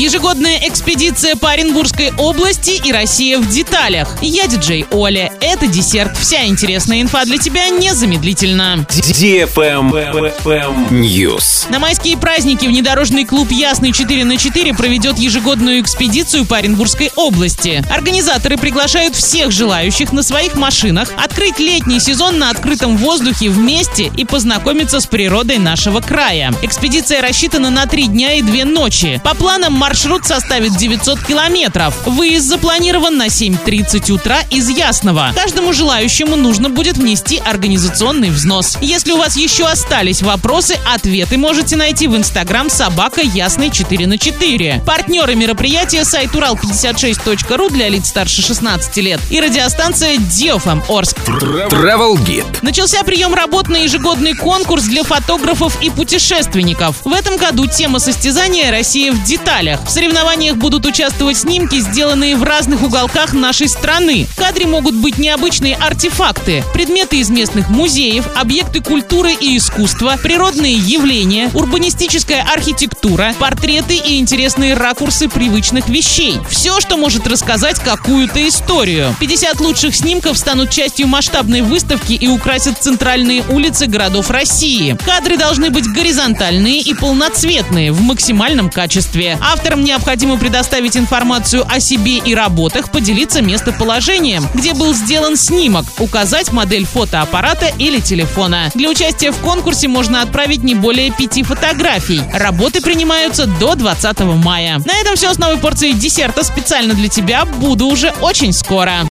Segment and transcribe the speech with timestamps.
[0.00, 4.16] Ежегодная экспедиция по Оренбургской области и Россия в деталях.
[4.22, 5.30] Я диджей Оля.
[5.42, 6.16] Это десерт.
[6.16, 8.86] Вся интересная инфа для тебя незамедлительно.
[10.90, 11.70] News.
[11.70, 17.84] На майские праздники внедорожный клуб «Ясный 4 на 4 проведет ежегодную экспедицию по Оренбургской области.
[17.90, 24.24] Организаторы приглашают всех желающих на своих машинах открыть летний сезон на открытом воздухе вместе и
[24.24, 26.54] познакомиться с природой нашего края.
[26.62, 29.20] Экспедиция рассчитана на три дня и две ночи.
[29.22, 32.06] По планам маршрут составит 900 километров.
[32.06, 35.32] Выезд запланирован на 7.30 утра из Ясного.
[35.34, 38.78] Каждому желающему нужно будет внести организационный взнос.
[38.80, 44.16] Если у вас еще остались вопросы, ответы можете найти в инстаграм собака ясный 4 на
[44.16, 44.84] 4.
[44.86, 51.18] Партнеры мероприятия сайт урал56.ру для лиц старше 16 лет и радиостанция Диофам Орск.
[51.26, 52.46] Travel Guide.
[52.62, 56.98] Начался прием работ на ежегодный конкурс для фотографов и путешественников.
[57.04, 59.79] В этом году тема состязания «Россия в деталях».
[59.86, 64.26] В соревнованиях будут участвовать снимки, сделанные в разных уголках нашей страны.
[64.30, 70.74] В кадре могут быть необычные артефакты, предметы из местных музеев, объекты культуры и искусства, природные
[70.74, 76.38] явления, урбанистическая архитектура, портреты и интересные ракурсы привычных вещей.
[76.48, 79.14] Все, что может рассказать какую-то историю.
[79.20, 84.96] 50 лучших снимков станут частью масштабной выставки и украсят центральные улицы городов России.
[85.04, 89.38] Кадры должны быть горизонтальные и полноцветные в максимальном качестве.
[89.70, 96.50] Авторам необходимо предоставить информацию о себе и работах, поделиться местоположением, где был сделан снимок, указать
[96.50, 98.72] модель фотоаппарата или телефона.
[98.74, 102.20] Для участия в конкурсе можно отправить не более пяти фотографий.
[102.32, 104.82] Работы принимаются до 20 мая.
[104.84, 107.44] На этом все с новой порцией десерта специально для тебя.
[107.44, 109.08] Буду уже очень скоро.